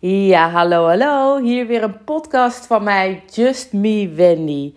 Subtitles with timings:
[0.00, 1.42] Ja, hallo, hallo.
[1.42, 4.72] Hier weer een podcast van mij, Just Me Wendy.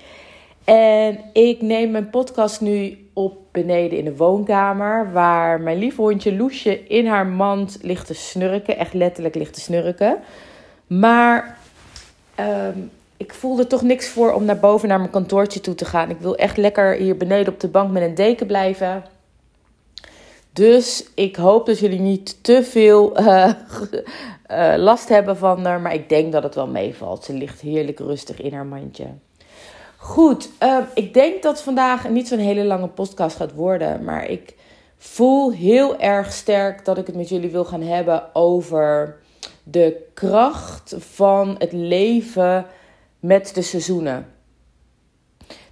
[0.64, 6.36] En ik neem mijn podcast nu op beneden in de woonkamer, waar mijn lief hondje
[6.36, 8.78] Loesje in haar mand ligt te snurken.
[8.78, 10.18] Echt letterlijk ligt te snurken.
[10.88, 11.58] Maar
[12.40, 16.10] um, ik voelde toch niks voor om naar boven naar mijn kantoortje toe te gaan.
[16.10, 19.04] Ik wil echt lekker hier beneden op de bank met een deken blijven.
[20.54, 23.52] Dus ik hoop dat jullie niet te veel uh,
[24.52, 25.82] uh, last hebben van haar.
[25.82, 27.24] Maar ik denk dat het wel meevalt.
[27.24, 29.08] Ze ligt heerlijk rustig in haar mandje.
[29.98, 34.04] Goed, uh, ik denk dat vandaag niet zo'n hele lange podcast gaat worden.
[34.04, 34.56] Maar ik
[34.98, 39.18] voel heel erg sterk dat ik het met jullie wil gaan hebben over
[39.64, 42.66] de kracht van het leven
[43.20, 44.28] met de seizoenen.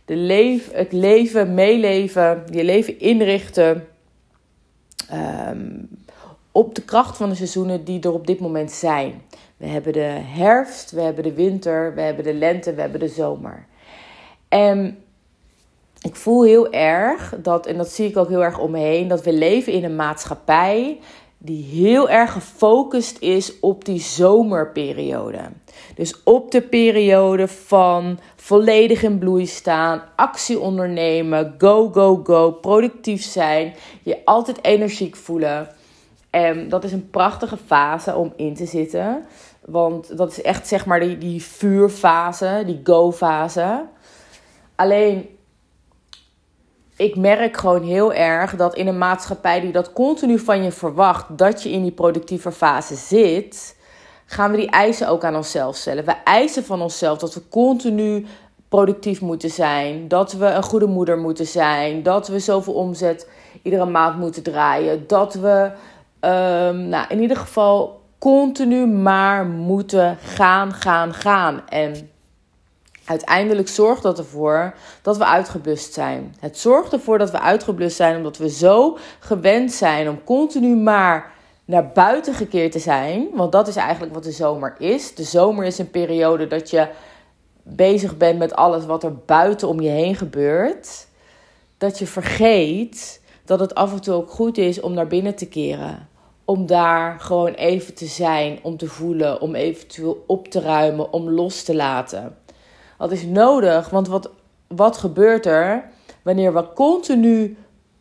[0.06, 3.88] De leef, het leven, meeleven, je leven inrichten
[5.14, 5.90] um,
[6.52, 9.22] op de kracht van de seizoenen die er op dit moment zijn.
[9.58, 13.08] We hebben de herfst, we hebben de winter, we hebben de lente, we hebben de
[13.08, 13.66] zomer.
[14.48, 14.98] En
[16.02, 19.08] ik voel heel erg dat, en dat zie ik ook heel erg om me heen,
[19.08, 21.00] dat we leven in een maatschappij
[21.38, 25.40] die heel erg gefocust is op die zomerperiode.
[26.00, 33.24] Dus op de periode van volledig in bloei staan, actie ondernemen, go, go, go, productief
[33.24, 35.68] zijn, je altijd energiek voelen.
[36.30, 39.26] En dat is een prachtige fase om in te zitten.
[39.66, 43.86] Want dat is echt zeg maar die, die vuurfase, die go-fase.
[44.76, 45.30] Alleen
[46.96, 51.38] ik merk gewoon heel erg dat in een maatschappij die dat continu van je verwacht,
[51.38, 53.78] dat je in die productieve fase zit,
[54.30, 56.06] gaan we die eisen ook aan onszelf stellen.
[56.06, 58.26] We eisen van onszelf dat we continu
[58.70, 63.28] productief moeten zijn, dat we een goede moeder moeten zijn, dat we zoveel omzet
[63.62, 65.72] iedere maand moeten draaien, dat we
[66.22, 71.62] um, nou, in ieder geval continu maar moeten gaan, gaan, gaan.
[71.68, 72.10] En
[73.06, 76.36] uiteindelijk zorgt dat ervoor dat we uitgeblust zijn.
[76.40, 81.38] Het zorgt ervoor dat we uitgeblust zijn omdat we zo gewend zijn om continu maar
[81.70, 83.28] naar buiten gekeerd te zijn.
[83.34, 85.16] Want dat is eigenlijk wat de zomer is.
[85.16, 86.88] De zomer is een periode dat je
[87.64, 91.08] bezig bent met alles wat er buiten om je heen gebeurt.
[91.78, 95.48] Dat je vergeet dat het af en toe ook goed is om naar binnen te
[95.48, 96.08] keren.
[96.46, 101.30] Om daar gewoon even te zijn, om te voelen, om eventueel op te ruimen, om
[101.30, 102.38] los te laten.
[102.98, 104.30] Dat is nodig, want wat,
[104.68, 105.90] wat gebeurt er
[106.22, 107.58] wanneer we continu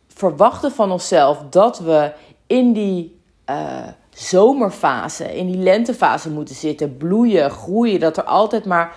[0.07, 2.11] verwachten van onszelf dat we
[2.47, 3.17] in die
[3.49, 8.95] uh, zomerfase, in die lentefase moeten zitten, bloeien, groeien, dat er altijd maar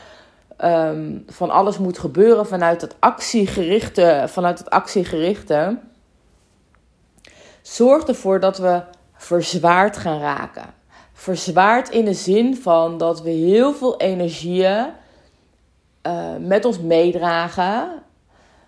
[0.65, 5.79] um, van alles moet gebeuren vanuit het actiegerichte, vanuit het actiegerichte,
[7.63, 8.83] zorgt ervoor dat we
[9.15, 10.75] verzwaard gaan raken.
[11.13, 14.87] Verzwaard in de zin van dat we heel veel energieën
[16.07, 18.03] uh, met ons meedragen.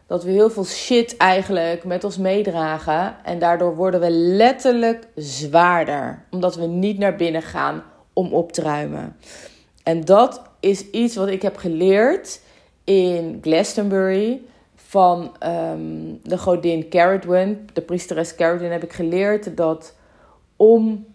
[0.06, 3.16] Dat we heel veel shit eigenlijk met ons meedragen.
[3.24, 6.24] En daardoor worden we letterlijk zwaarder.
[6.30, 7.82] Omdat we niet naar binnen gaan
[8.12, 9.16] om op te ruimen.
[9.82, 12.40] En dat is iets wat ik heb geleerd
[12.84, 14.42] in Glastonbury.
[14.74, 19.94] Van um, de godin Caradwin, de priesteres Caradwin, heb ik geleerd dat
[20.56, 21.06] om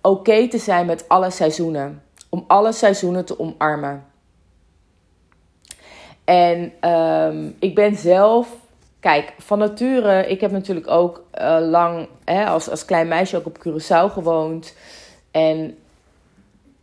[0.00, 2.02] oké te zijn met alle seizoenen.
[2.28, 4.04] Om alle seizoenen te omarmen.
[6.24, 8.48] En um, ik ben zelf,
[9.00, 13.46] kijk, van nature, ik heb natuurlijk ook uh, lang hè, als, als klein meisje ook
[13.46, 14.76] op Curaçao gewoond.
[15.30, 15.76] En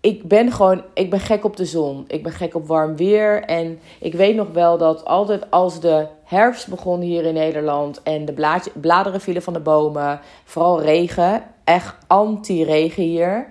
[0.01, 2.03] ik ben gewoon, ik ben gek op de zon.
[2.07, 3.43] Ik ben gek op warm weer.
[3.43, 8.25] En ik weet nog wel dat altijd als de herfst begon hier in Nederland en
[8.25, 13.47] de bladeren vielen van de bomen, vooral regen, echt anti-regen hier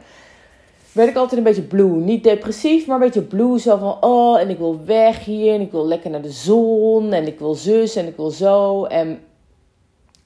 [0.93, 1.91] werd ik altijd een beetje blue.
[1.91, 3.59] Niet depressief, maar een beetje blue.
[3.59, 5.55] Zo van, oh, en ik wil weg hier.
[5.55, 7.13] En ik wil lekker naar de zon.
[7.13, 8.85] En ik wil zus en ik wil zo.
[8.85, 9.19] En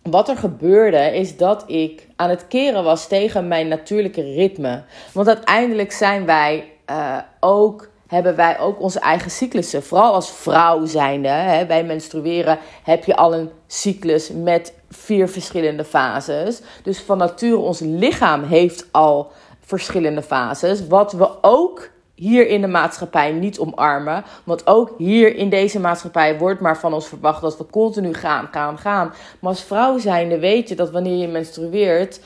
[0.02, 4.82] wat er gebeurde, is dat ik aan het keren was tegen mijn natuurlijke ritme.
[5.12, 9.82] Want uiteindelijk zijn wij uh, ook hebben wij ook onze eigen cyclussen.
[9.82, 15.84] Vooral als vrouw zijnde, hè, bij menstrueren heb je al een cyclus met vier verschillende
[15.84, 16.60] fases.
[16.82, 19.30] Dus van nature, ons lichaam heeft al
[19.64, 20.86] verschillende fases.
[20.86, 24.24] Wat we ook hier in de maatschappij niet omarmen.
[24.44, 28.48] Want ook hier in deze maatschappij wordt maar van ons verwacht dat we continu gaan,
[28.50, 29.06] gaan, gaan.
[29.40, 32.20] Maar als vrouw zijnde weet je dat wanneer je menstrueert,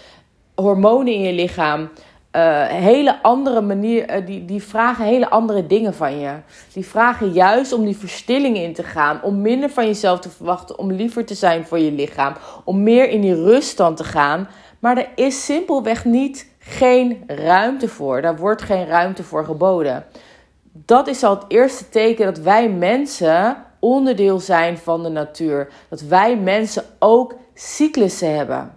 [0.54, 1.88] hormonen in je lichaam.
[2.32, 6.32] Uh, hele andere manier, uh, die, die vragen hele andere dingen van je.
[6.72, 9.22] Die vragen juist om die verstilling in te gaan.
[9.22, 10.78] Om minder van jezelf te verwachten.
[10.78, 12.34] Om liever te zijn voor je lichaam.
[12.64, 14.48] Om meer in die ruststand te gaan.
[14.78, 18.22] Maar er is simpelweg niet geen ruimte voor.
[18.22, 20.04] Daar wordt geen ruimte voor geboden.
[20.72, 25.68] Dat is al het eerste teken dat wij mensen onderdeel zijn van de natuur.
[25.88, 28.76] Dat wij mensen ook cyclussen hebben.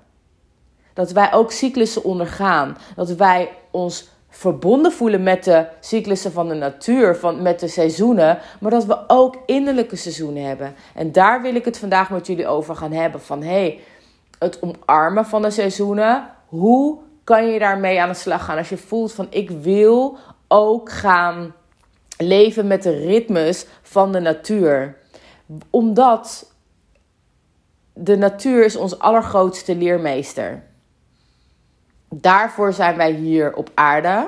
[0.94, 2.78] Dat wij ook cyclussen ondergaan.
[2.96, 8.40] Dat wij ons verbonden voelen met de cyclussen van de natuur, van, met de seizoenen,
[8.60, 10.76] maar dat we ook innerlijke seizoenen hebben.
[10.96, 13.22] En daar wil ik het vandaag met jullie over gaan hebben.
[13.22, 13.80] Van hey,
[14.40, 16.30] het omarmen van de seizoenen.
[16.48, 16.98] Hoe
[17.32, 18.58] kan je daarmee aan de slag gaan?
[18.58, 20.18] Als je voelt van ik wil
[20.48, 21.54] ook gaan
[22.18, 24.98] leven met de ritmes van de natuur.
[25.70, 26.54] Omdat
[27.94, 30.64] de natuur is ons allergrootste leermeester.
[32.10, 34.28] Daarvoor zijn wij hier op aarde.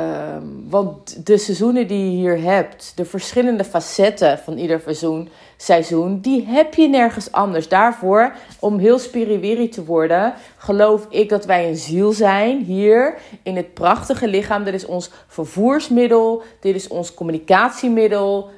[0.00, 6.20] Um, want de seizoenen die je hier hebt, de verschillende facetten van ieder seizoen, seizoen,
[6.20, 7.68] die heb je nergens anders.
[7.68, 13.56] Daarvoor, om heel spiriwiri te worden, geloof ik dat wij een ziel zijn hier in
[13.56, 14.64] het prachtige lichaam.
[14.64, 18.50] Dit is ons vervoersmiddel, dit is ons communicatiemiddel.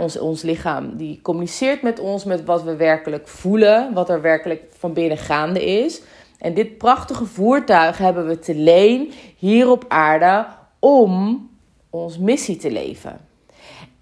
[0.00, 4.62] Ons, ons lichaam die communiceert met ons, met wat we werkelijk voelen, wat er werkelijk
[4.78, 6.02] van binnen gaande is.
[6.38, 10.46] En dit prachtige voertuig hebben we te leen hier op aarde
[10.84, 11.48] om
[11.90, 13.20] ons missie te leven.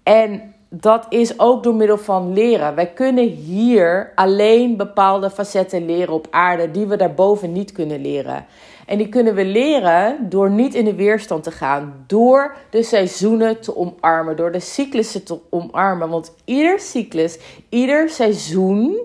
[0.03, 2.75] En dat is ook door middel van leren.
[2.75, 8.45] Wij kunnen hier alleen bepaalde facetten leren op aarde die we daarboven niet kunnen leren.
[8.85, 13.61] En die kunnen we leren door niet in de weerstand te gaan, door de seizoenen
[13.61, 16.09] te omarmen, door de cyclussen te omarmen.
[16.09, 17.39] Want ieder cyclus,
[17.69, 18.97] ieder seizoen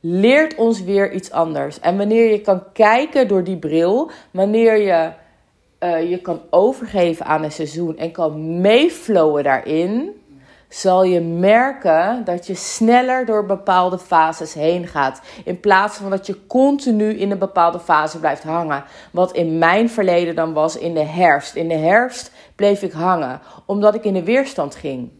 [0.00, 1.80] leert ons weer iets anders.
[1.80, 5.10] En wanneer je kan kijken door die bril, wanneer je
[5.82, 10.10] uh, je kan overgeven aan een seizoen en kan meeflowen daarin,
[10.68, 15.20] zal je merken dat je sneller door bepaalde fases heen gaat.
[15.44, 18.84] In plaats van dat je continu in een bepaalde fase blijft hangen.
[19.10, 21.54] Wat in mijn verleden dan was in de herfst.
[21.54, 25.10] In de herfst bleef ik hangen, omdat ik in de weerstand ging.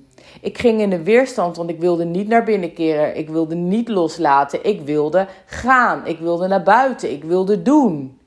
[0.41, 3.17] Ik ging in de weerstand, want ik wilde niet naar binnen keren.
[3.17, 4.65] Ik wilde niet loslaten.
[4.65, 6.07] Ik wilde gaan.
[6.07, 7.13] Ik wilde naar buiten.
[7.13, 8.21] Ik wilde doen.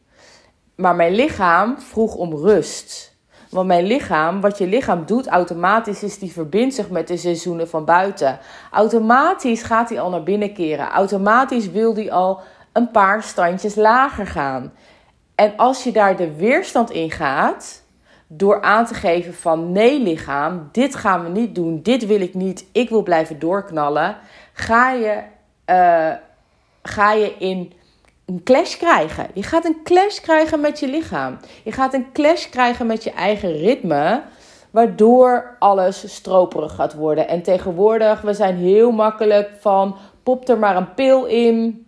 [0.76, 3.14] Maar mijn lichaam vroeg om rust.
[3.50, 7.70] Want mijn lichaam, wat je lichaam doet automatisch, is die verbindt zich met de seizoenen
[7.70, 8.40] van buiten.
[8.72, 10.90] Automatisch gaat hij al naar binnen keren.
[10.90, 12.40] Automatisch wil hij al
[12.74, 14.74] een paar standjes lager gaan.
[15.36, 17.84] En als je daar de weerstand in gaat,
[18.28, 22.34] door aan te geven van nee lichaam, dit gaan we niet doen, dit wil ik
[22.34, 24.18] niet, ik wil blijven doorknallen,
[24.54, 25.22] ga je,
[25.66, 26.12] uh,
[26.82, 27.74] ga je in
[28.26, 29.28] een clash krijgen.
[29.34, 31.38] Je gaat een clash krijgen met je lichaam.
[31.64, 34.22] Je gaat een clash krijgen met je eigen ritme,
[34.72, 37.28] waardoor alles stroperig gaat worden.
[37.28, 41.88] En tegenwoordig, we zijn heel makkelijk van pop er maar een pil in.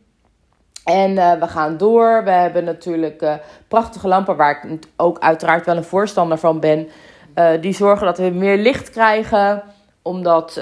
[0.84, 2.24] En uh, we gaan door.
[2.24, 3.34] We hebben natuurlijk uh,
[3.68, 6.90] prachtige lampen, waar ik ook uiteraard wel een voorstander van ben.
[7.36, 9.64] Uh, die zorgen dat we meer licht krijgen.
[10.02, 10.54] Omdat,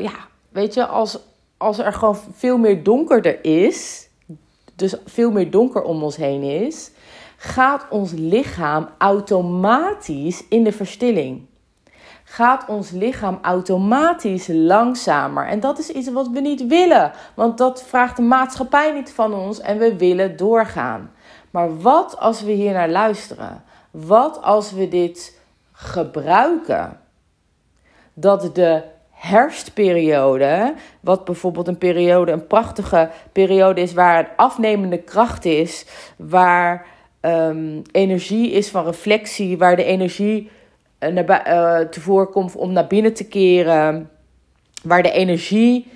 [0.00, 0.12] ja,
[0.48, 1.18] weet je, als,
[1.56, 4.03] als er gewoon veel meer donkerder is,
[4.76, 6.90] dus veel meer donker om ons heen is,
[7.36, 11.46] gaat ons lichaam automatisch in de verstilling
[12.24, 15.46] gaat ons lichaam automatisch langzamer.
[15.46, 19.34] En dat is iets wat we niet willen, want dat vraagt de maatschappij niet van
[19.34, 21.10] ons en we willen doorgaan.
[21.50, 23.64] Maar wat als we hier naar luisteren?
[23.90, 25.40] Wat als we dit
[25.72, 27.00] gebruiken?
[28.14, 28.82] Dat de
[29.24, 36.86] herfstperiode, wat bijvoorbeeld een periode, een prachtige periode is waar een afnemende kracht is, waar
[37.20, 40.50] um, energie is van reflectie, waar de energie
[41.00, 44.10] uh, naar, uh, tevoren komt om naar binnen te keren,
[44.82, 45.86] waar de energie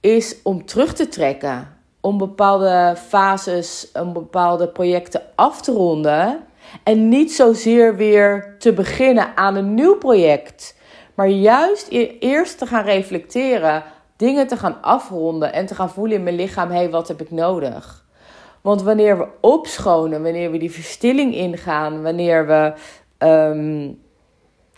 [0.00, 1.68] is om terug te trekken,
[2.00, 6.40] om bepaalde fases, om bepaalde projecten af te ronden
[6.82, 10.74] en niet zozeer weer te beginnen aan een nieuw project,
[11.22, 13.82] maar juist e-, eerst te gaan reflecteren,
[14.16, 17.20] dingen te gaan afronden en te gaan voelen in mijn lichaam: hé, hey, wat heb
[17.20, 18.04] ik nodig?
[18.60, 22.72] Want wanneer we opschonen, wanneer we die verstilling ingaan, wanneer we
[23.26, 24.00] um,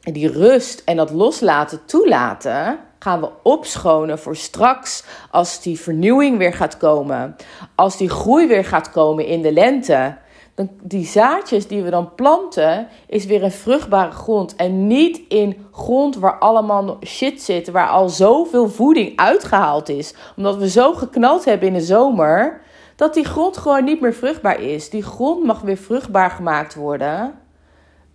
[0.01, 6.55] die rust en dat loslaten toelaten, gaan we opschonen voor straks als die vernieuwing weer
[6.55, 7.37] gaat komen.
[7.75, 10.17] Als die groei weer gaat komen in de lente.
[10.55, 14.57] Dan, die zaadjes die we dan planten, is weer een vruchtbare grond.
[14.57, 20.15] En niet in grond waar allemaal shit zit, waar al zoveel voeding uitgehaald is.
[20.37, 22.61] Omdat we zo geknald hebben in de zomer,
[22.97, 24.91] dat die grond gewoon niet meer vruchtbaar is.
[24.91, 27.43] Die grond mag weer vruchtbaar gemaakt worden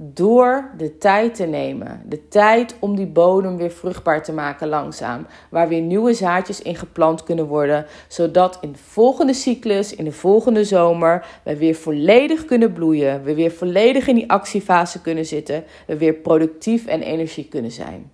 [0.02, 2.02] door de tijd te nemen.
[2.06, 5.28] De tijd om die bodem weer vruchtbaar te maken langzaam.
[5.50, 7.86] Waar weer nieuwe zaadjes in geplant kunnen worden.
[8.08, 13.24] Zodat in de volgende cyclus, in de volgende zomer, we weer volledig kunnen bloeien.
[13.24, 15.64] We weer volledig in die actiefase kunnen zitten.
[15.88, 18.12] We weer productief en energiek kunnen zijn.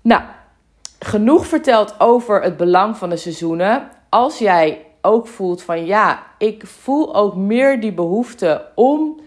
[0.00, 0.22] Nou,
[0.98, 3.88] genoeg verteld over het belang van de seizoenen.
[4.08, 9.20] Als jij ook voelt van ja, ik voel ook meer die behoefte om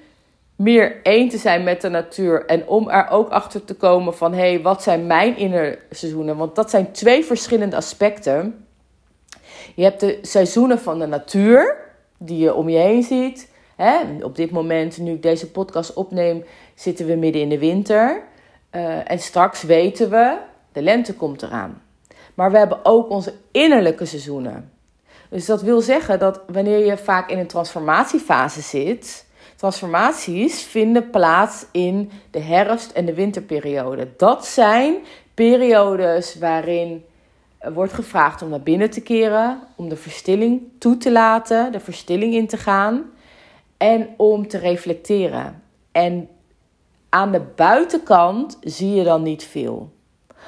[0.56, 2.46] meer één te zijn met de natuur.
[2.46, 6.38] En om er ook achter te komen van hé, hey, wat zijn mijn innerseizoenen?
[6.38, 8.66] Want dat zijn twee verschillende aspecten.
[9.76, 11.78] Je hebt de seizoenen van de natuur,
[12.18, 13.52] die je om je heen ziet.
[13.76, 14.00] Hè?
[14.22, 16.44] Op dit moment, nu ik deze podcast opneem,
[16.76, 18.24] zitten we midden in de winter.
[18.72, 20.38] Uh, en straks weten we,
[20.72, 21.82] de lente komt eraan.
[22.34, 24.72] Maar we hebben ook onze innerlijke seizoenen.
[25.30, 29.25] Dus dat wil zeggen dat wanneer je vaak in een transformatiefase zit,
[29.56, 34.08] transformaties vinden plaats in de herfst- en de winterperiode.
[34.18, 34.96] Dat zijn
[35.34, 37.06] periodes waarin
[37.74, 42.34] wordt gevraagd om naar binnen te keren, om de verstilling toe te laten, de verstilling
[42.34, 43.04] in te gaan
[43.78, 45.64] en om te reflecteren.
[45.92, 46.30] En
[47.10, 49.94] aan de buitenkant zie je dan niet veel.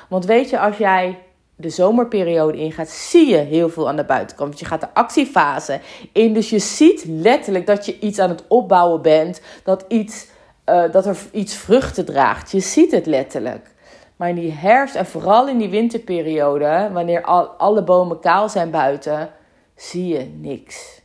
[0.10, 1.18] Want weet je, als jij
[1.60, 4.50] de zomerperiode ingaat, zie je heel veel aan de buitenkant.
[4.50, 5.80] Want je gaat de actiefase
[6.12, 6.34] in.
[6.34, 9.42] Dus je ziet letterlijk dat je iets aan het opbouwen bent.
[9.64, 10.28] Dat, iets,
[10.66, 12.52] uh, dat er iets vruchten draagt.
[12.52, 13.76] Je ziet het letterlijk.
[14.16, 18.72] Maar in die herfst en vooral in die winterperiode, wanneer al, alle bomen kaal zijn
[18.72, 19.30] buiten,
[19.76, 21.02] zie je niks.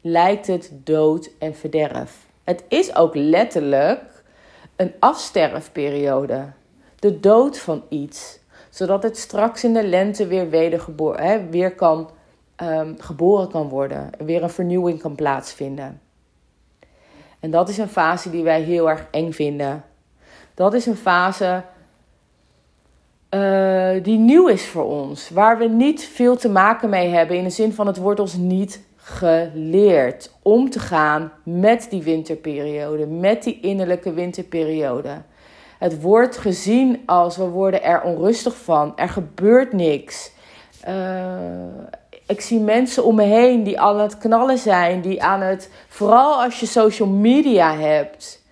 [0.00, 2.26] Lijkt het dood en verderf.
[2.44, 4.02] Het is ook letterlijk
[4.76, 6.44] een afsterfperiode.
[6.98, 8.38] De dood van iets
[8.76, 10.46] zodat het straks in de lente weer,
[11.16, 12.10] hè, weer kan,
[12.62, 14.10] um, geboren kan worden.
[14.18, 16.00] Weer een vernieuwing kan plaatsvinden.
[17.40, 19.84] En dat is een fase die wij heel erg eng vinden.
[20.54, 21.62] Dat is een fase
[23.30, 25.30] uh, die nieuw is voor ons.
[25.30, 27.36] Waar we niet veel te maken mee hebben.
[27.36, 33.06] In de zin van het wordt ons niet geleerd om te gaan met die winterperiode.
[33.06, 35.22] Met die innerlijke winterperiode.
[35.78, 38.92] Het wordt gezien als we worden er onrustig van.
[38.96, 40.32] Er gebeurt niks.
[40.88, 40.94] Uh,
[42.26, 45.00] ik zie mensen om me heen die aan het knallen zijn.
[45.00, 45.70] Die aan het.
[45.88, 48.44] Vooral als je social media hebt.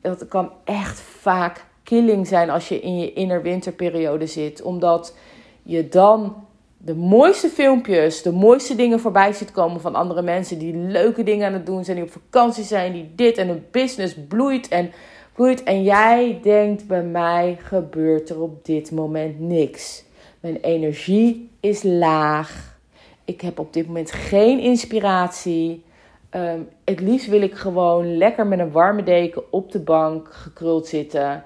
[0.00, 4.62] Dat kan echt vaak killing zijn als je in je innerwinterperiode zit.
[4.62, 5.16] Omdat
[5.62, 6.44] je dan
[6.76, 10.58] de mooiste filmpjes, de mooiste dingen voorbij ziet komen van andere mensen.
[10.58, 11.96] Die leuke dingen aan het doen zijn.
[11.96, 12.92] Die op vakantie zijn.
[12.92, 14.68] Die dit en hun business bloeit.
[14.68, 14.92] En
[15.40, 20.04] Goed, en jij denkt bij mij gebeurt er op dit moment niks.
[20.40, 22.78] Mijn energie is laag.
[23.24, 25.84] Ik heb op dit moment geen inspiratie.
[26.30, 30.86] Um, het liefst wil ik gewoon lekker met een warme deken op de bank gekruld
[30.86, 31.44] zitten.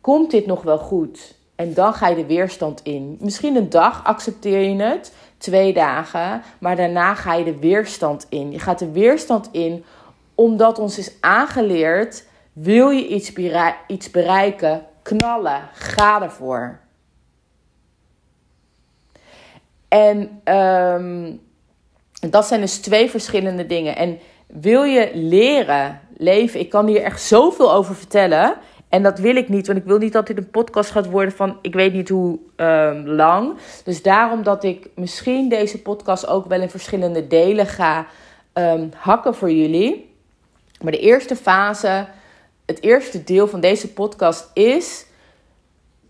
[0.00, 1.34] Komt dit nog wel goed?
[1.54, 3.16] En dan ga je de weerstand in.
[3.20, 8.52] Misschien een dag accepteer je het, twee dagen, maar daarna ga je de weerstand in.
[8.52, 9.84] Je gaat de weerstand in
[10.34, 13.32] omdat ons is aangeleerd wil je iets,
[13.86, 14.86] iets bereiken?
[15.02, 15.68] Knallen.
[15.72, 16.80] Ga ervoor.
[19.88, 21.40] En um,
[22.30, 23.96] dat zijn dus twee verschillende dingen.
[23.96, 26.60] En wil je leren leven?
[26.60, 28.54] Ik kan hier echt zoveel over vertellen.
[28.88, 31.32] En dat wil ik niet, want ik wil niet dat dit een podcast gaat worden
[31.32, 33.56] van ik weet niet hoe um, lang.
[33.84, 38.06] Dus daarom dat ik misschien deze podcast ook wel in verschillende delen ga
[38.54, 40.14] um, hakken voor jullie.
[40.80, 42.06] Maar de eerste fase
[42.70, 45.06] het eerste deel van deze podcast is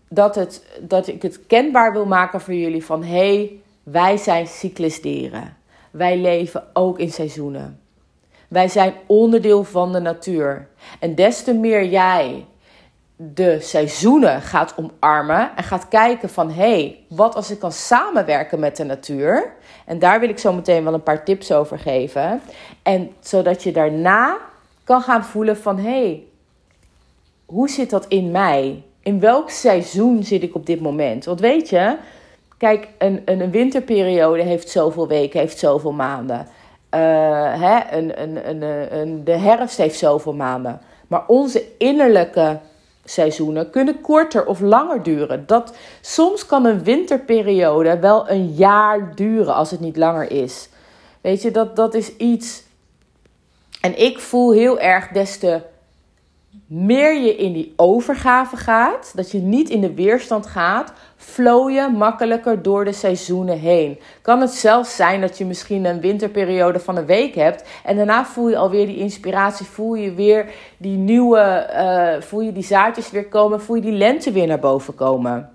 [0.09, 3.51] dat, het, dat ik het kenbaar wil maken voor jullie van hey,
[3.83, 5.57] wij zijn cyclusdieren.
[5.91, 7.79] Wij leven ook in seizoenen.
[8.47, 10.67] Wij zijn onderdeel van de natuur.
[10.99, 12.45] En des te meer jij
[13.15, 18.59] de seizoenen gaat omarmen en gaat kijken van hé, hey, wat als ik kan samenwerken
[18.59, 19.53] met de natuur?
[19.85, 22.41] En daar wil ik zo meteen wel een paar tips over geven.
[22.83, 24.37] En zodat je daarna
[24.83, 26.29] kan gaan voelen van hé, hey,
[27.51, 28.83] hoe zit dat in mij?
[29.03, 31.25] In welk seizoen zit ik op dit moment?
[31.25, 31.97] Want weet je,
[32.57, 36.39] kijk, een, een, winterperiode heeft zoveel weken, heeft zoveel maanden.
[36.39, 36.99] Uh,
[37.61, 38.61] hè, een, een, een,
[38.99, 40.81] een, de herfst heeft zoveel maanden.
[41.07, 42.59] Maar onze innerlijke
[43.05, 45.43] seizoenen kunnen korter of langer duren.
[45.47, 50.69] Dat, soms kan een winterperiode wel een jaar duren als het niet langer is.
[51.21, 52.63] Weet je, dat, dat is iets.
[53.81, 55.61] En ik voel heel erg des te
[56.73, 61.89] meer je in die overgave gaat, dat je niet in de weerstand gaat, flow je
[61.97, 63.99] makkelijker door de seizoenen heen.
[64.21, 68.25] Kan het zelfs zijn dat je misschien een winterperiode van een week hebt en daarna
[68.25, 73.11] voel je alweer die inspiratie, voel je weer die nieuwe, uh, voel je die zaadjes
[73.11, 75.49] weer komen, voel je die lente weer naar boven komen.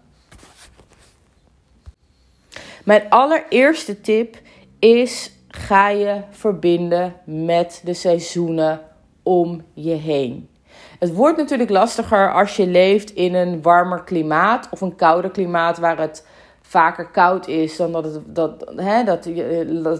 [2.85, 4.37] Mijn allereerste tip
[4.79, 8.81] is: ga je verbinden met de seizoenen
[9.23, 10.49] om je heen.
[10.99, 15.79] Het wordt natuurlijk lastiger als je leeft in een warmer klimaat of een kouder klimaat
[15.79, 16.26] waar het
[16.62, 19.29] vaker koud is dan dat, het, dat, hè, dat,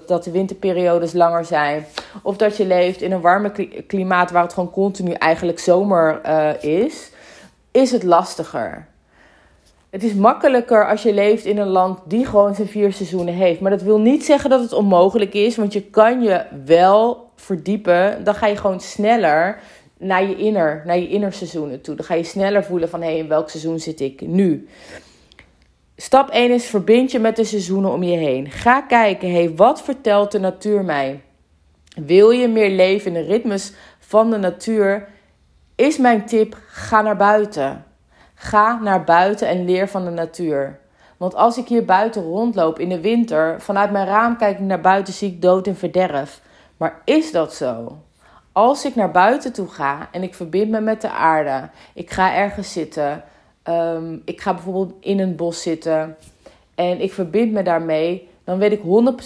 [0.07, 1.87] dat de winterperiodes langer zijn.
[2.23, 6.63] Of dat je leeft in een warmer klimaat waar het gewoon continu eigenlijk zomer uh,
[6.63, 7.11] is,
[7.71, 8.87] is het lastiger.
[9.91, 13.61] Het is makkelijker als je leeft in een land die gewoon zijn vier seizoenen heeft.
[13.61, 18.25] Maar dat wil niet zeggen dat het onmogelijk is, want je kan je wel verdiepen.
[18.25, 19.59] Dan ga je gewoon sneller
[19.99, 21.95] naar je inner, naar je innerseizoenen toe.
[21.95, 24.69] Dan ga je sneller voelen van hé, hey, in welk seizoen zit ik nu?
[25.97, 28.51] Stap 1 is verbind je met de seizoenen om je heen.
[28.51, 31.21] Ga kijken, hé, hey, wat vertelt de natuur mij?
[32.05, 35.09] Wil je meer leven in de ritmes van de natuur?
[35.75, 37.85] Is mijn tip: ga naar buiten.
[38.35, 40.79] Ga naar buiten en leer van de natuur.
[41.17, 44.81] Want als ik hier buiten rondloop in de winter, vanuit mijn raam kijk ik naar
[44.81, 46.41] buiten, zie ik dood en verderf.
[46.77, 47.99] Maar is dat zo?
[48.57, 52.35] Als ik naar buiten toe ga en ik verbind me met de aarde, ik ga
[52.35, 53.25] ergens zitten,
[53.69, 56.17] um, ik ga bijvoorbeeld in een bos zitten
[56.75, 58.81] en ik verbind me daarmee, dan weet ik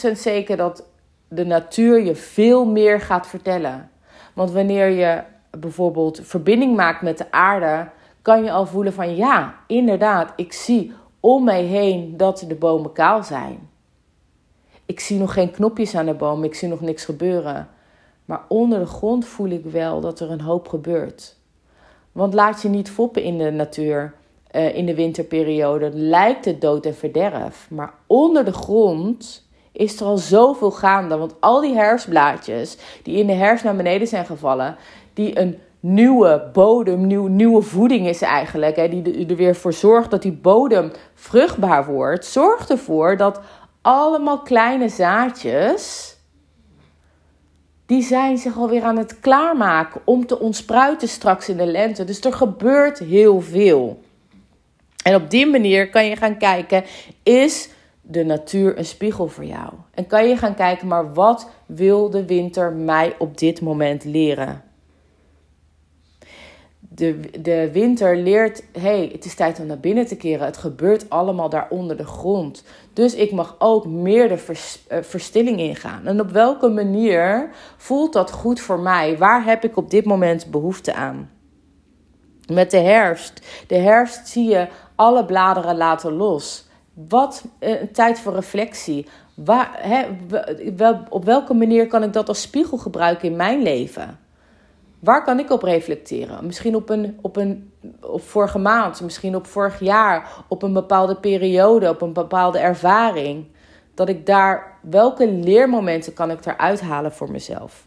[0.09, 0.85] 100% zeker dat
[1.29, 3.91] de natuur je veel meer gaat vertellen.
[4.33, 7.89] Want wanneer je bijvoorbeeld verbinding maakt met de aarde,
[8.23, 12.93] kan je al voelen van ja, inderdaad, ik zie om mij heen dat de bomen
[12.93, 13.69] kaal zijn.
[14.87, 17.69] Ik zie nog geen knopjes aan de boom, ik zie nog niks gebeuren.
[18.31, 21.37] Maar onder de grond voel ik wel dat er een hoop gebeurt.
[22.13, 24.15] Want laat je niet foppen in de natuur
[24.53, 25.91] uh, in de winterperiode.
[25.93, 27.67] Lijkt het dood en verderf.
[27.71, 31.17] Maar onder de grond is er al zoveel gaande.
[31.17, 34.77] Want al die herfstblaadjes die in de herfst naar beneden zijn gevallen,
[35.15, 40.11] die een nieuwe bodem, nieuw, nieuwe voeding is eigenlijk, hè, die er weer voor zorgt
[40.11, 43.41] dat die bodem vruchtbaar wordt, zorgt ervoor dat
[43.83, 46.10] allemaal kleine zaadjes
[47.91, 52.05] die zijn zich alweer aan het klaarmaken om te ontspruiten straks in de lente.
[52.05, 54.01] Dus er gebeurt heel veel.
[55.05, 56.85] En op die manier kan je gaan kijken,
[57.23, 57.69] is
[58.03, 59.73] de natuur een spiegel voor jou?
[59.95, 64.63] En kan je gaan kijken, maar wat wil de winter mij op dit moment leren?
[67.01, 70.47] De, de winter leert: hey, het is tijd om naar binnen te keren.
[70.47, 72.65] Het gebeurt allemaal daar onder de grond.
[72.93, 74.39] Dus ik mag ook meer de
[74.93, 76.07] uh, verstilling ingaan.
[76.07, 79.19] En op welke manier voelt dat goed voor mij?
[79.19, 81.31] Waar heb ik op dit moment behoefte aan?
[82.47, 83.47] Met de herfst.
[83.67, 86.69] De herfst zie je alle bladeren laten los.
[87.09, 89.07] Wat eh, een tijd voor reflectie.
[89.35, 90.07] Waar, hè,
[90.77, 94.19] wel, op welke manier kan ik dat als spiegel gebruiken in mijn leven?
[95.01, 96.47] Waar kan ik op reflecteren?
[96.47, 101.17] Misschien op een, op een op vorige maand, misschien op vorig jaar, op een bepaalde
[101.17, 103.47] periode, op een bepaalde ervaring.
[103.95, 107.87] Dat ik daar, welke leermomenten kan ik eruit halen voor mezelf?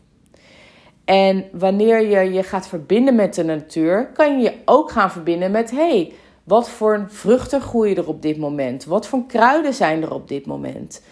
[1.06, 5.52] En wanneer je je gaat verbinden met de natuur, kan je je ook gaan verbinden
[5.52, 8.86] met: hey, wat voor vruchten groeien er op dit moment?
[8.86, 11.04] Wat voor kruiden zijn er op dit moment?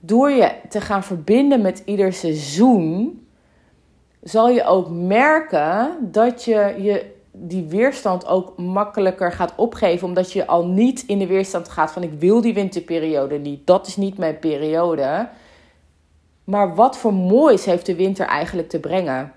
[0.00, 3.26] Door je te gaan verbinden met ieder seizoen,
[4.22, 10.06] zal je ook merken dat je, je die weerstand ook makkelijker gaat opgeven.
[10.06, 13.66] Omdat je al niet in de weerstand gaat van ik wil die winterperiode niet.
[13.66, 15.28] Dat is niet mijn periode.
[16.44, 19.32] Maar wat voor moois heeft de winter eigenlijk te brengen?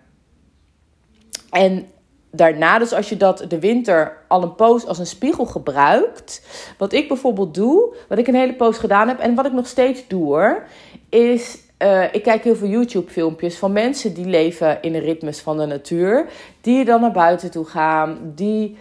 [1.50, 1.88] En
[2.32, 6.46] daarna, dus als je dat de winter al een poos als een spiegel gebruikt.
[6.78, 9.68] Wat ik bijvoorbeeld doe, wat ik een hele poos gedaan heb en wat ik nog
[9.68, 10.62] steeds doe,
[11.10, 15.58] is uh, ik kijk heel veel YouTube-filmpjes van mensen die leven in de ritmes van
[15.58, 16.26] de natuur.
[16.62, 18.18] Die dan naar buiten toe gaan.
[18.36, 18.78] Die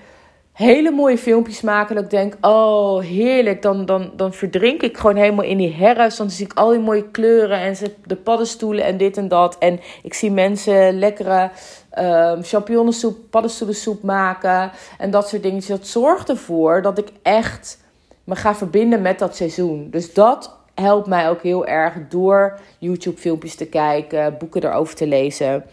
[0.52, 1.94] hele mooie filmpjes maken.
[1.94, 3.62] Dat ik denk, oh heerlijk.
[3.62, 6.18] Dan, dan, dan verdrink ik gewoon helemaal in die herfst.
[6.18, 9.58] Dan zie ik al die mooie kleuren en de paddenstoelen en dit en dat.
[9.58, 11.50] En ik zie mensen lekkere
[11.98, 14.70] um, champignonsoep, paddenstoelensoep maken.
[14.98, 15.62] En dat soort dingen.
[15.68, 17.80] Dat zorgt ervoor dat ik echt
[18.24, 19.88] me ga verbinden met dat seizoen.
[19.90, 25.64] Dus dat helpt mij ook heel erg door YouTube-filmpjes te kijken, boeken erover te lezen.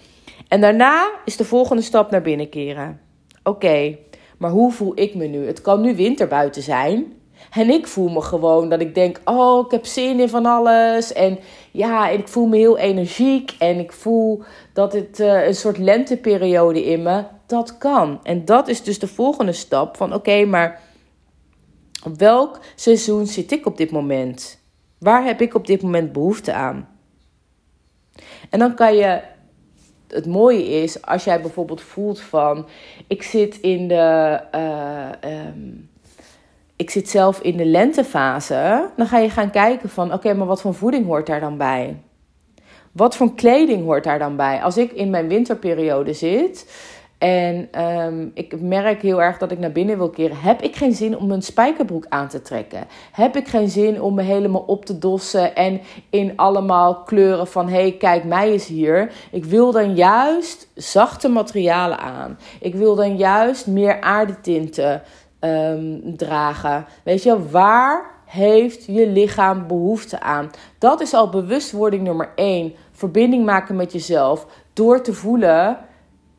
[0.47, 2.99] En daarna is de volgende stap naar binnen keren.
[3.43, 3.97] Oké,
[4.37, 5.45] maar hoe voel ik me nu?
[5.45, 7.13] Het kan nu winter buiten zijn.
[7.51, 11.13] En ik voel me gewoon dat ik denk: oh, ik heb zin in van alles.
[11.13, 11.39] En
[11.71, 13.55] ja, ik voel me heel energiek.
[13.59, 14.43] En ik voel
[14.73, 17.23] dat het uh, een soort lenteperiode in me.
[17.45, 18.19] dat kan.
[18.23, 20.81] En dat is dus de volgende stap van oké, maar
[22.17, 24.58] welk seizoen zit ik op dit moment?
[24.99, 26.87] Waar heb ik op dit moment behoefte aan?
[28.49, 29.21] En dan kan je.
[30.07, 32.65] Het mooie is als jij bijvoorbeeld voelt van
[33.07, 34.39] ik zit in de.
[34.55, 35.89] Uh, um,
[36.75, 38.89] ik zit zelf in de lentefase.
[38.95, 41.97] Dan ga je gaan kijken van oké, maar wat voor voeding hoort daar dan bij?
[42.91, 44.61] Wat voor kleding hoort daar dan bij?
[44.61, 46.65] Als ik in mijn winterperiode zit
[47.19, 50.93] en um, ik merk heel erg dat ik naar binnen wil keren, heb ik geen
[50.93, 52.87] zin om een spijkerbroek aan te trekken.
[53.11, 57.67] Heb ik geen zin om me helemaal op te dossen en in allemaal kleuren van
[57.67, 59.11] hé, hey, kijk, mij is hier.
[59.31, 62.37] Ik wil dan juist zachte materialen aan.
[62.59, 65.01] Ik wil dan juist meer aardetinten
[65.39, 66.85] um, dragen.
[67.03, 70.49] Weet je, waar heeft je lichaam behoefte aan?
[70.77, 72.73] Dat is al bewustwording nummer 1.
[72.91, 75.77] Verbinding maken met jezelf door te voelen.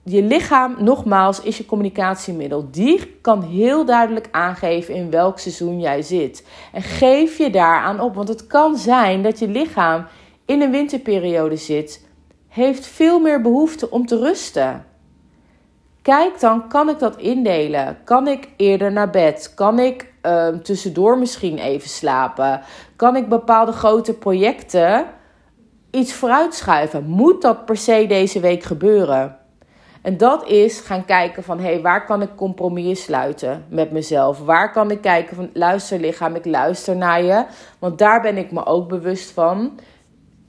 [0.02, 2.70] Je lichaam, nogmaals, is je communicatiemiddel.
[2.70, 6.46] Die kan heel duidelijk aangeven in welk seizoen jij zit.
[6.72, 10.06] En geef je daaraan op, want het kan zijn dat je lichaam
[10.44, 12.06] in een winterperiode zit,
[12.48, 14.84] heeft veel meer behoefte om te rusten.
[16.02, 17.98] Kijk dan, kan ik dat indelen?
[18.04, 19.52] Kan ik eerder naar bed?
[19.54, 22.60] Kan ik uh, tussendoor misschien even slapen?
[22.96, 25.06] Kan ik bepaalde grote projecten
[25.90, 27.04] iets vooruitschuiven?
[27.06, 29.39] Moet dat per se deze week gebeuren?
[30.02, 34.38] En dat is gaan kijken van, hé, hey, waar kan ik compromis sluiten met mezelf?
[34.38, 37.44] Waar kan ik kijken van, luister lichaam, ik luister naar je.
[37.78, 39.78] Want daar ben ik me ook bewust van.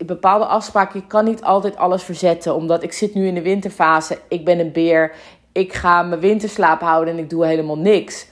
[0.05, 2.55] Bepaalde afspraken, je kan niet altijd alles verzetten.
[2.55, 5.11] Omdat ik zit nu in de winterfase, ik ben een beer
[5.51, 8.27] ik ga mijn winterslaap houden en ik doe helemaal niks.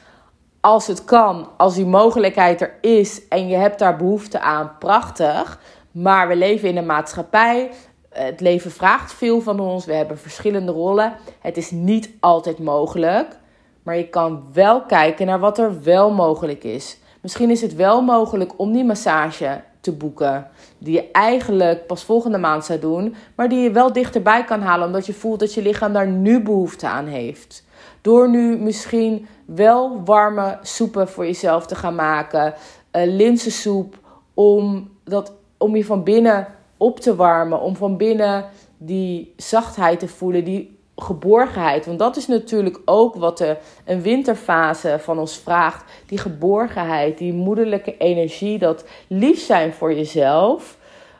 [0.59, 5.59] Als het kan, als die mogelijkheid er is en je hebt daar behoefte aan, prachtig.
[5.91, 7.71] Maar we leven in een maatschappij.
[8.09, 9.85] Het leven vraagt veel van ons.
[9.85, 11.13] We hebben verschillende rollen.
[11.39, 13.37] Het is niet altijd mogelijk.
[13.83, 16.97] Maar je kan wel kijken naar wat er wel mogelijk is.
[17.21, 20.47] Misschien is het wel mogelijk om die massage te boeken.
[20.77, 24.87] Die je eigenlijk pas volgende maand zou doen, maar die je wel dichterbij kan halen
[24.87, 27.65] omdat je voelt dat je lichaam daar nu behoefte aan heeft.
[28.01, 32.53] Door nu misschien wel warme soepen voor jezelf te gaan maken,
[32.91, 33.97] uh, linzensoep,
[34.33, 36.47] om, dat, om je van binnen
[36.79, 38.45] op te warmen, om van binnen
[38.77, 41.85] die zachtheid te voelen, die geborgenheid.
[41.85, 45.83] Want dat is natuurlijk ook wat de, een winterfase van ons vraagt.
[46.07, 50.77] Die geborgenheid, die moederlijke energie, dat lief zijn voor jezelf.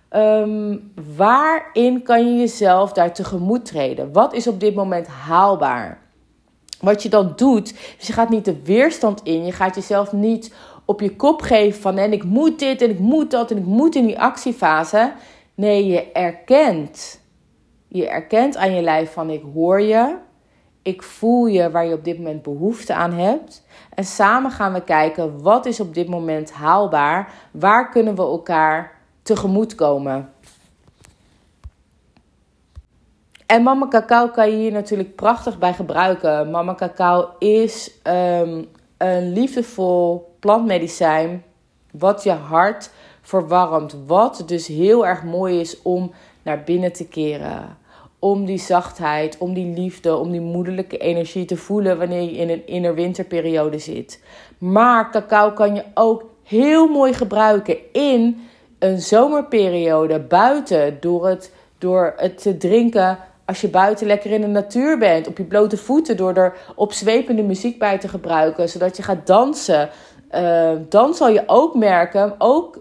[0.10, 0.78] Ehm,
[1.18, 4.14] waarin kan je jezelf daar tegemoet treden?
[4.14, 6.02] Wat is op dit moment haalbaar?
[6.80, 9.46] Wat je dan doet, dus je gaat niet de weerstand in.
[9.46, 10.54] Je gaat jezelf niet
[10.86, 13.66] op je kop geven van en ik moet dit en ik moet dat en ik
[13.66, 15.12] moet in die actiefase.
[15.60, 17.22] Nee, je erkent
[17.88, 20.18] je erkent aan je lijf van ik hoor je.
[20.82, 23.66] Ik voel je waar je op dit moment behoefte aan hebt.
[23.94, 27.34] En samen gaan we kijken wat is op dit moment haalbaar.
[27.52, 28.92] Waar kunnen we elkaar
[29.22, 30.34] tegemoet komen.
[33.46, 36.52] En Mama Cacao kan je hier natuurlijk prachtig bij gebruiken.
[36.52, 38.68] Mama Cacao is um,
[38.98, 41.44] een liefdevol plantmedicijn
[41.92, 42.92] wat je hart
[43.30, 43.96] verwarmt.
[44.06, 46.12] Wat dus heel erg mooi is om
[46.44, 47.78] naar binnen te keren
[48.20, 52.50] om die zachtheid, om die liefde, om die moederlijke energie te voelen wanneer je in
[52.50, 54.24] een innerwinterperiode zit.
[54.58, 58.48] Maar cacao kan je ook heel mooi gebruiken in
[58.80, 64.48] een zomerperiode buiten door het, door het te drinken als je buiten lekker in de
[64.48, 69.04] natuur bent, op je blote voeten, door er opzwepende muziek bij te gebruiken, zodat je
[69.04, 69.90] gaat dansen.
[70.36, 72.78] Uh, dan zal je ook merken, ook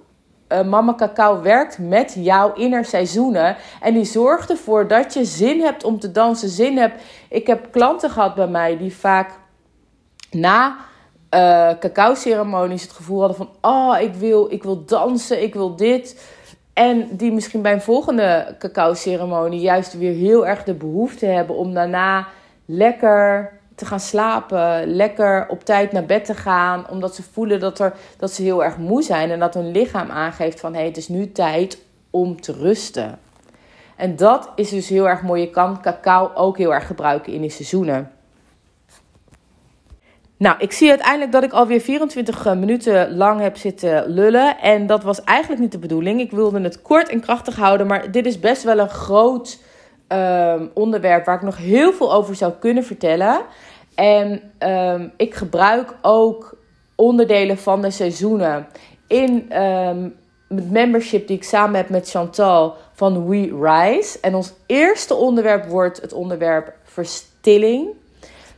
[0.49, 3.57] uh, Mama Cacao werkt met jouw innerseizoenen.
[3.81, 6.49] En die zorgt ervoor dat je zin hebt om te dansen.
[6.49, 7.03] Zin hebt.
[7.29, 9.31] Ik heb klanten gehad bij mij die vaak
[10.31, 10.77] na
[11.35, 13.51] uh, cacao-ceremonies het gevoel hadden van...
[13.61, 16.37] Oh, ik wil, ik wil dansen, ik wil dit.
[16.73, 21.75] En die misschien bij een volgende cacao-ceremonie juist weer heel erg de behoefte hebben om
[21.75, 22.27] daarna
[22.65, 27.79] lekker te gaan slapen, lekker op tijd naar bed te gaan, omdat ze voelen dat,
[27.79, 30.89] er, dat ze heel erg moe zijn en dat hun lichaam aangeeft van hé, hey,
[30.89, 33.19] het is nu tijd om te rusten.
[33.97, 35.41] En dat is dus heel erg mooi.
[35.41, 38.11] Je kan cacao ook heel erg gebruiken in die seizoenen.
[40.37, 44.59] Nou, ik zie uiteindelijk dat ik alweer 24 eh, minuten lang heb zitten lullen.
[44.59, 46.21] En dat was eigenlijk niet de bedoeling.
[46.21, 47.87] Ik wilde het kort en krachtig houden.
[47.87, 49.59] Maar dit is best wel een groot
[50.09, 53.41] Ehm, onderwerp waar ik nog heel veel over zou kunnen vertellen.
[53.95, 56.57] En ehm, ik gebruik ook
[56.95, 58.67] onderdelen van de seizoenen
[59.07, 60.15] in um,
[60.49, 64.19] het membership die ik samen heb met Chantal van We Rise.
[64.21, 67.89] En ons eerste onderwerp wordt het onderwerp verstilling.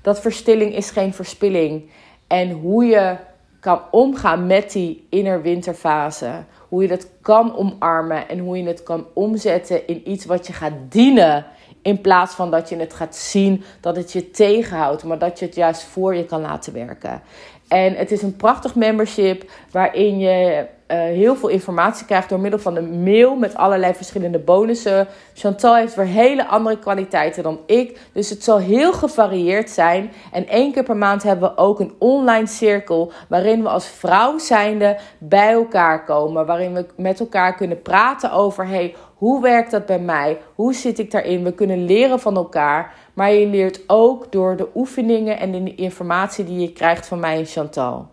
[0.03, 1.91] dat verstilling is geen verspilling.
[2.27, 3.17] En hoe je
[3.61, 6.31] kan omgaan met die inner-winterfase.
[6.71, 10.53] Hoe je dat kan omarmen en hoe je het kan omzetten in iets wat je
[10.53, 11.47] gaat dienen.
[11.83, 15.45] In plaats van dat je het gaat zien dat het je tegenhoudt, maar dat je
[15.45, 17.23] het juist voor je kan laten werken.
[17.69, 22.61] En het is een prachtig membership waarin je uh, heel veel informatie krijgt door middel
[22.61, 25.09] van een mail met allerlei verschillende bonussen.
[25.35, 28.01] Chantal heeft weer hele andere kwaliteiten dan ik.
[28.13, 30.13] Dus het zal heel gevarieerd zijn.
[30.33, 34.39] En één keer per maand hebben we ook een online cirkel waarin we als vrouw
[34.39, 36.47] zijnde bij elkaar komen.
[36.47, 40.39] Waarin we met elkaar kunnen praten over hey, hoe werkt dat bij mij?
[40.55, 41.45] Hoe zit ik daarin?
[41.45, 42.95] We kunnen leren van elkaar.
[43.15, 47.39] Maar je leert ook door de oefeningen en de informatie die je krijgt van mij
[47.39, 48.09] en Chantal.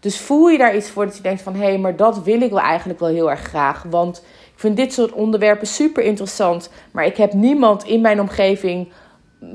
[0.00, 2.40] Dus voel je daar iets voor dat je denkt van hé, hey, maar dat wil
[2.40, 3.84] ik wel eigenlijk wel heel erg graag.
[3.90, 4.18] Want
[4.52, 6.70] ik vind dit soort onderwerpen super interessant.
[6.90, 8.92] Maar ik heb niemand in mijn omgeving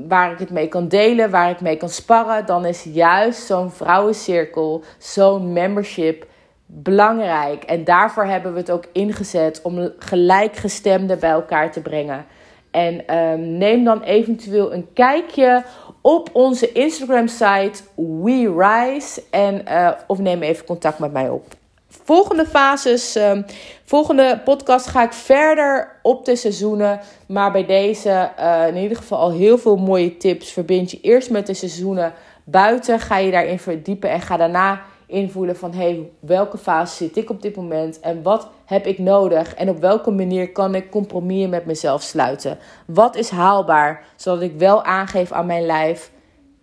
[0.08, 2.46] waar ik het mee kan delen, waar ik mee kan sparren.
[2.46, 6.26] Dan is juist zo'n vrouwencirkel, zo'n membership
[6.66, 7.64] belangrijk.
[7.64, 12.26] En daarvoor hebben we het ook ingezet om gelijkgestemden bij elkaar te brengen.
[12.70, 15.64] En um, neem dan eventueel een kijkje
[16.06, 19.22] op onze Instagram site We Rise.
[19.30, 21.44] En, uh, of neem even contact met mij op.
[21.88, 23.44] Volgende fases, um,
[23.84, 27.00] volgende podcast ga ik verder op de seizoenen.
[27.26, 30.52] Maar bij deze uh, in ieder geval al heel veel mooie tips.
[30.52, 32.12] Verbind je eerst met de seizoenen
[32.44, 33.00] buiten.
[33.00, 37.42] Ga je daarin verdiepen en ga daarna invoelen van hey, welke fase zit ik op
[37.42, 41.66] dit moment en wat heb ik nodig en op welke manier kan ik compromissen met
[41.66, 42.58] mezelf sluiten?
[42.86, 46.10] Wat is haalbaar zodat ik wel aangeef aan mijn lijf: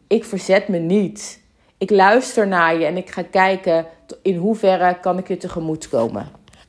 [0.08, 1.42] ik verzet me niet.
[1.78, 3.86] Ik luister naar je en ik ga kijken
[4.22, 6.28] in hoeverre kan ik je tegemoet komen.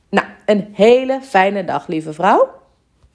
[0.09, 2.49] Nou, een hele fijne dag, lieve vrouw.